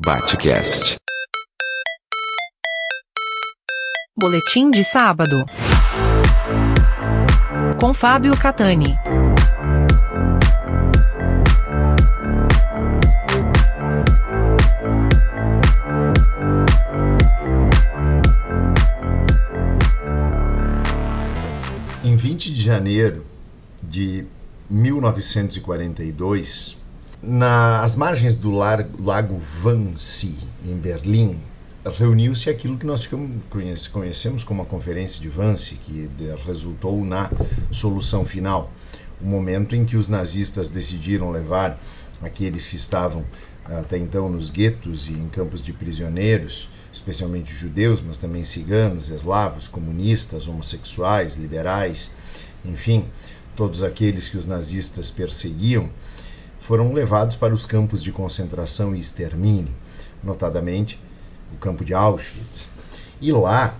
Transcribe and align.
Batcast. 0.00 0.96
Boletim 4.16 4.70
de 4.70 4.84
sábado. 4.84 5.44
Com 7.80 7.92
Fábio 7.92 8.36
Catani. 8.36 8.94
Em 22.04 22.16
20 22.16 22.54
de 22.54 22.62
janeiro 22.62 23.26
de 23.82 24.24
1942, 24.70 26.76
nas 27.22 27.96
margens 27.96 28.36
do 28.36 28.50
lago 28.50 29.40
Wannsee, 29.64 30.38
em 30.64 30.76
Berlim, 30.76 31.40
reuniu-se 31.84 32.48
aquilo 32.48 32.78
que 32.78 32.86
nós 32.86 33.08
conhecemos 33.90 34.44
como 34.44 34.62
a 34.62 34.66
Conferência 34.66 35.20
de 35.20 35.28
Wannsee, 35.28 35.78
que 35.78 36.10
resultou 36.46 37.04
na 37.04 37.30
solução 37.70 38.24
final, 38.24 38.72
o 39.20 39.26
momento 39.26 39.74
em 39.74 39.84
que 39.84 39.96
os 39.96 40.08
nazistas 40.08 40.70
decidiram 40.70 41.30
levar 41.30 41.78
aqueles 42.22 42.68
que 42.68 42.76
estavam 42.76 43.24
até 43.64 43.98
então 43.98 44.28
nos 44.28 44.48
guetos 44.48 45.08
e 45.08 45.12
em 45.12 45.28
campos 45.28 45.60
de 45.60 45.72
prisioneiros, 45.72 46.70
especialmente 46.92 47.52
judeus, 47.52 48.00
mas 48.00 48.16
também 48.16 48.42
ciganos, 48.42 49.10
eslavos, 49.10 49.68
comunistas, 49.68 50.48
homossexuais, 50.48 51.36
liberais, 51.36 52.10
enfim, 52.64 53.04
todos 53.54 53.82
aqueles 53.82 54.28
que 54.28 54.38
os 54.38 54.46
nazistas 54.46 55.10
perseguiam, 55.10 55.90
foram 56.68 56.92
levados 56.92 57.34
para 57.34 57.54
os 57.54 57.64
campos 57.64 58.02
de 58.02 58.12
concentração 58.12 58.94
e 58.94 59.00
extermínio, 59.00 59.74
notadamente 60.22 61.00
o 61.50 61.56
campo 61.56 61.82
de 61.82 61.94
Auschwitz. 61.94 62.68
E 63.22 63.32
lá, 63.32 63.74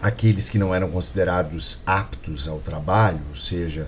aqueles 0.00 0.48
que 0.48 0.56
não 0.56 0.74
eram 0.74 0.90
considerados 0.90 1.82
aptos 1.84 2.48
ao 2.48 2.60
trabalho, 2.60 3.20
ou 3.28 3.36
seja, 3.36 3.86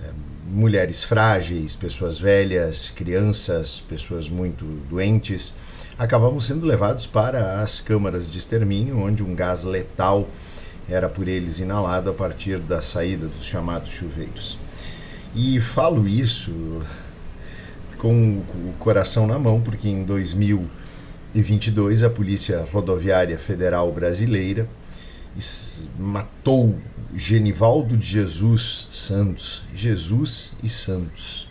eh, 0.00 0.10
mulheres 0.46 1.02
frágeis, 1.02 1.74
pessoas 1.74 2.16
velhas, 2.16 2.92
crianças, 2.92 3.80
pessoas 3.80 4.28
muito 4.28 4.64
doentes, 4.88 5.52
acabavam 5.98 6.40
sendo 6.40 6.64
levados 6.64 7.08
para 7.08 7.60
as 7.60 7.80
câmaras 7.80 8.30
de 8.30 8.38
extermínio, 8.38 9.00
onde 9.00 9.24
um 9.24 9.34
gás 9.34 9.64
letal 9.64 10.28
era 10.88 11.08
por 11.08 11.26
eles 11.26 11.58
inalado 11.58 12.08
a 12.08 12.14
partir 12.14 12.60
da 12.60 12.80
saída 12.80 13.26
dos 13.26 13.46
chamados 13.46 13.90
chuveiros. 13.90 14.56
E 15.34 15.60
falo 15.60 16.06
isso 16.06 16.80
com 17.98 18.38
o 18.38 18.74
coração 18.78 19.26
na 19.26 19.38
mão, 19.38 19.60
porque 19.60 19.88
em 19.88 20.04
2022 20.04 22.04
a 22.04 22.10
Polícia 22.10 22.66
Rodoviária 22.72 23.38
Federal 23.38 23.92
Brasileira 23.92 24.68
matou 25.98 26.78
Genivaldo 27.14 27.96
de 27.96 28.06
Jesus 28.06 28.86
Santos. 28.90 29.62
Jesus 29.74 30.56
e 30.62 30.68
Santos. 30.68 31.48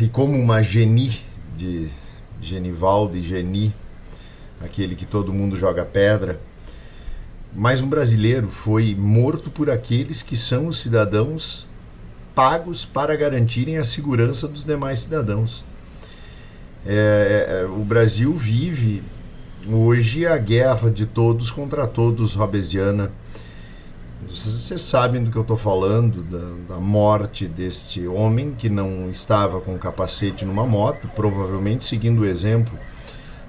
E 0.00 0.08
como 0.08 0.38
uma 0.38 0.62
geni 0.62 1.20
de 1.56 1.88
Genivaldo 2.40 3.16
e 3.16 3.22
Geni, 3.22 3.72
aquele 4.60 4.94
que 4.94 5.06
todo 5.06 5.32
mundo 5.32 5.56
joga 5.56 5.84
pedra, 5.84 6.40
mais 7.54 7.80
um 7.80 7.88
brasileiro 7.88 8.48
foi 8.48 8.94
morto 8.94 9.50
por 9.50 9.70
aqueles 9.70 10.22
que 10.22 10.36
são 10.36 10.66
os 10.66 10.80
cidadãos 10.80 11.66
pagos 12.34 12.84
para 12.84 13.16
garantirem 13.16 13.78
a 13.78 13.84
segurança 13.84 14.48
dos 14.48 14.64
demais 14.64 15.00
cidadãos. 15.00 15.64
É, 16.86 17.62
é, 17.62 17.66
o 17.66 17.84
Brasil 17.84 18.32
vive 18.34 19.02
hoje 19.66 20.26
a 20.26 20.36
guerra 20.36 20.90
de 20.90 21.06
todos 21.06 21.50
contra 21.50 21.86
todos 21.86 22.34
robesiana. 22.34 23.10
Vocês 24.28 24.80
sabem 24.82 25.22
do 25.22 25.30
que 25.30 25.36
eu 25.36 25.42
estou 25.42 25.56
falando, 25.56 26.22
da, 26.22 26.74
da 26.74 26.80
morte 26.80 27.46
deste 27.46 28.06
homem 28.06 28.52
que 28.52 28.68
não 28.68 29.08
estava 29.10 29.60
com 29.60 29.78
capacete 29.78 30.44
numa 30.44 30.66
moto, 30.66 31.08
provavelmente 31.14 31.84
seguindo 31.84 32.22
o 32.22 32.26
exemplo 32.26 32.76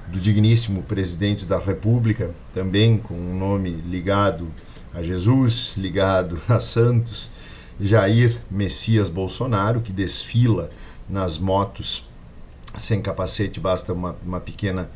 do 0.07 0.19
digníssimo 0.19 0.83
presidente 0.83 1.45
da 1.45 1.57
República, 1.57 2.31
também 2.53 2.97
com 2.97 3.15
um 3.15 3.37
nome 3.37 3.71
ligado 3.71 4.47
a 4.93 5.01
Jesus, 5.01 5.75
ligado 5.77 6.39
a 6.47 6.59
Santos, 6.59 7.31
Jair 7.79 8.37
Messias 8.49 9.09
Bolsonaro, 9.09 9.81
que 9.81 9.91
desfila 9.91 10.69
nas 11.09 11.37
motos 11.37 12.07
sem 12.77 13.01
capacete, 13.01 13.59
basta 13.59 13.93
uma, 13.93 14.15
uma 14.25 14.39
pequena 14.39 14.89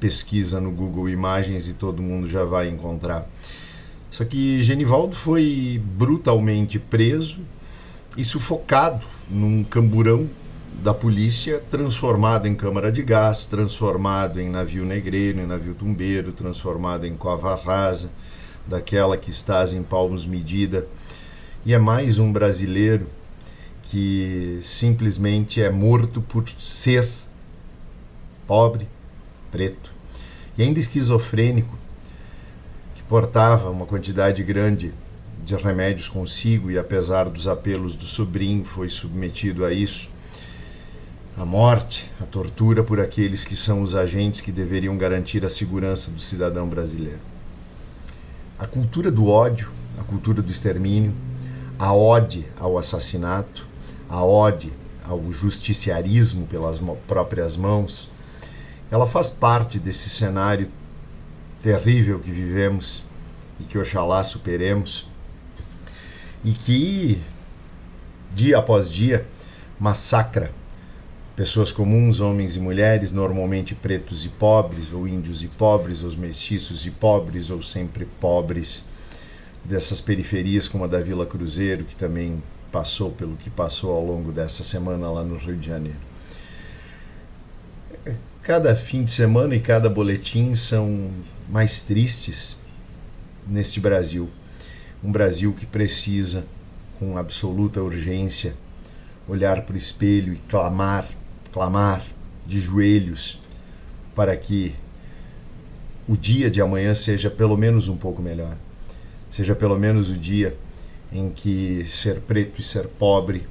pesquisa 0.00 0.60
no 0.60 0.70
Google 0.70 1.08
Imagens 1.08 1.68
e 1.68 1.74
todo 1.74 2.02
mundo 2.02 2.28
já 2.28 2.44
vai 2.44 2.68
encontrar. 2.68 3.26
Só 4.10 4.24
que 4.24 4.62
Genivaldo 4.62 5.14
foi 5.14 5.82
brutalmente 5.84 6.78
preso 6.78 7.40
e 8.16 8.24
sufocado 8.24 9.04
num 9.30 9.62
camburão 9.64 10.28
da 10.82 10.94
polícia, 10.94 11.62
transformado 11.70 12.46
em 12.46 12.54
câmara 12.54 12.92
de 12.92 13.02
gás, 13.02 13.46
transformado 13.46 14.40
em 14.40 14.48
navio 14.48 14.84
negreiro, 14.84 15.40
em 15.40 15.46
navio 15.46 15.74
tumbeiro, 15.74 16.32
transformado 16.32 17.06
em 17.06 17.16
cova 17.16 17.54
rasa, 17.54 18.10
daquela 18.66 19.16
que 19.16 19.30
estás 19.30 19.72
em 19.72 19.82
palmos 19.82 20.26
medida. 20.26 20.86
E 21.64 21.74
é 21.74 21.78
mais 21.78 22.18
um 22.18 22.32
brasileiro 22.32 23.08
que 23.84 24.60
simplesmente 24.62 25.60
é 25.60 25.70
morto 25.70 26.20
por 26.20 26.48
ser 26.58 27.08
pobre, 28.46 28.88
preto 29.50 29.96
e 30.58 30.62
ainda 30.62 30.80
esquizofrênico, 30.80 31.76
que 32.94 33.02
portava 33.02 33.70
uma 33.70 33.84
quantidade 33.84 34.42
grande 34.42 34.92
de 35.44 35.54
remédios 35.54 36.08
consigo 36.08 36.70
e, 36.70 36.78
apesar 36.78 37.28
dos 37.28 37.46
apelos 37.46 37.94
do 37.94 38.04
sobrinho, 38.04 38.64
foi 38.64 38.88
submetido 38.88 39.64
a 39.64 39.72
isso. 39.72 40.08
A 41.36 41.44
morte, 41.44 42.10
a 42.20 42.24
tortura 42.24 42.82
por 42.82 42.98
aqueles 42.98 43.44
que 43.44 43.54
são 43.54 43.82
os 43.82 43.94
agentes 43.94 44.40
que 44.40 44.50
deveriam 44.50 44.96
garantir 44.96 45.44
a 45.44 45.50
segurança 45.50 46.10
do 46.10 46.20
cidadão 46.20 46.66
brasileiro. 46.66 47.20
A 48.58 48.66
cultura 48.66 49.10
do 49.10 49.28
ódio, 49.28 49.70
a 49.98 50.02
cultura 50.02 50.40
do 50.40 50.50
extermínio, 50.50 51.14
a 51.78 51.92
ode 51.92 52.46
ao 52.58 52.78
assassinato, 52.78 53.66
a 54.08 54.24
ode 54.24 54.72
ao 55.04 55.32
justiciarismo 55.32 56.46
pelas 56.46 56.80
próprias 57.06 57.56
mãos, 57.56 58.10
ela 58.90 59.06
faz 59.06 59.30
parte 59.30 59.78
desse 59.78 60.08
cenário 60.08 60.70
terrível 61.60 62.18
que 62.18 62.30
vivemos 62.30 63.02
e 63.60 63.64
que 63.64 63.78
oxalá 63.78 64.22
superemos 64.22 65.06
e 66.44 66.52
que 66.52 67.20
dia 68.32 68.58
após 68.58 68.90
dia 68.90 69.26
massacra 69.78 70.52
pessoas 71.34 71.70
comuns, 71.70 72.18
homens 72.18 72.56
e 72.56 72.60
mulheres, 72.60 73.12
normalmente 73.12 73.74
pretos 73.74 74.24
e 74.24 74.28
pobres, 74.30 74.92
ou 74.94 75.06
índios 75.06 75.44
e 75.44 75.48
pobres, 75.48 76.02
ou 76.02 76.10
mestiços 76.16 76.86
e 76.86 76.90
pobres, 76.90 77.50
ou 77.50 77.60
sempre 77.60 78.06
pobres, 78.18 78.86
dessas 79.68 80.00
periferias 80.00 80.68
como 80.68 80.84
a 80.84 80.86
da 80.86 81.00
Vila 81.00 81.26
Cruzeiro, 81.26 81.84
que 81.84 81.96
também 81.96 82.42
passou 82.70 83.10
pelo 83.10 83.36
que 83.36 83.50
passou 83.50 83.92
ao 83.92 84.04
longo 84.04 84.32
dessa 84.32 84.62
semana 84.62 85.10
lá 85.10 85.22
no 85.22 85.36
Rio 85.36 85.56
de 85.56 85.66
Janeiro. 85.66 85.98
Cada 88.42 88.76
fim 88.76 89.02
de 89.02 89.10
semana 89.10 89.54
e 89.56 89.60
cada 89.60 89.90
boletim 89.90 90.54
são 90.54 91.10
mais 91.48 91.82
tristes 91.82 92.56
neste 93.46 93.80
Brasil. 93.80 94.28
Um 95.02 95.10
Brasil 95.10 95.52
que 95.52 95.66
precisa, 95.66 96.44
com 96.98 97.18
absoluta 97.18 97.82
urgência, 97.82 98.54
olhar 99.28 99.62
para 99.62 99.74
o 99.74 99.78
espelho 99.78 100.32
e 100.32 100.36
clamar, 100.36 101.08
clamar 101.52 102.02
de 102.46 102.60
joelhos 102.60 103.40
para 104.14 104.36
que 104.36 104.74
o 106.08 106.16
dia 106.16 106.48
de 106.48 106.60
amanhã 106.60 106.94
seja 106.94 107.28
pelo 107.28 107.56
menos 107.56 107.88
um 107.88 107.96
pouco 107.96 108.22
melhor. 108.22 108.56
Seja 109.36 109.54
pelo 109.54 109.78
menos 109.78 110.08
o 110.08 110.16
dia 110.16 110.56
em 111.12 111.28
que 111.28 111.84
ser 111.86 112.20
preto 112.20 112.58
e 112.58 112.64
ser 112.64 112.88
pobre 112.88 113.46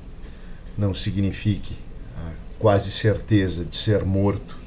não 0.75 0.95
signifique 0.95 1.77
a 2.17 2.31
quase 2.57 2.89
certeza 2.89 3.63
de 3.63 3.75
ser 3.75 4.03
morto 4.03 4.57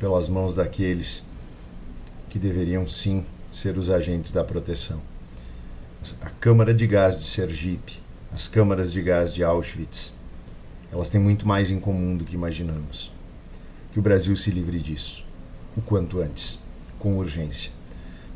pelas 0.00 0.28
mãos 0.28 0.56
daqueles 0.56 1.24
que 2.28 2.36
deveriam 2.36 2.84
sim 2.88 3.24
ser 3.48 3.78
os 3.78 3.90
agentes 3.90 4.32
da 4.32 4.42
proteção. 4.42 5.00
A 6.20 6.30
Câmara 6.30 6.74
de 6.74 6.84
Gás 6.84 7.16
de 7.16 7.26
Sergipe, 7.26 8.00
as 8.32 8.48
câmaras 8.48 8.92
de 8.92 9.00
gás 9.00 9.32
de 9.32 9.44
Auschwitz, 9.44 10.14
elas 10.90 11.08
têm 11.08 11.20
muito 11.20 11.46
mais 11.46 11.70
em 11.70 11.78
comum 11.78 12.16
do 12.16 12.24
que 12.24 12.34
imaginamos. 12.34 13.12
Que 13.92 14.00
o 14.00 14.02
Brasil 14.02 14.36
se 14.36 14.50
livre 14.50 14.80
disso, 14.80 15.24
o 15.76 15.80
quanto 15.80 16.20
antes, 16.20 16.58
com 16.98 17.18
urgência, 17.18 17.70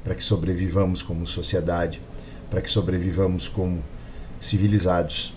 para 0.05 0.15
que 0.15 0.23
sobrevivamos 0.23 1.03
como 1.03 1.27
sociedade, 1.27 2.01
para 2.51 2.61
que 2.61 2.69
sobrevivamos 2.69 3.49
como 3.49 3.83
civilizados, 4.41 5.33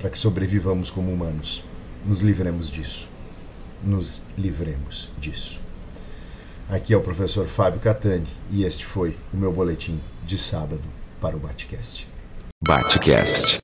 para 0.00 0.08
que 0.08 0.18
sobrevivamos 0.18 0.90
como 0.90 1.12
humanos. 1.12 1.64
Nos 2.06 2.20
livremos 2.20 2.70
disso. 2.70 3.08
nos 3.84 4.22
livremos 4.36 5.10
disso. 5.18 5.60
Aqui 6.68 6.94
é 6.94 6.96
o 6.96 7.00
professor 7.00 7.46
Fábio 7.46 7.80
Catani 7.80 8.26
e 8.50 8.64
este 8.64 8.84
foi 8.84 9.16
o 9.32 9.36
meu 9.36 9.52
boletim 9.52 10.00
de 10.24 10.38
sábado 10.38 10.82
para 11.20 11.36
o 11.36 11.38
Batcast. 11.38 12.06
Batcast. 12.62 13.58